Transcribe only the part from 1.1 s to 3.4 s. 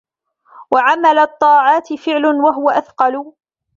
الطَّاعَاتِ فِعْلٌ وَهُوَ أَثْقَلُ